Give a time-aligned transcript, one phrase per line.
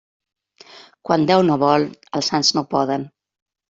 [1.09, 3.11] Quan Déu no vol, els sants no poden.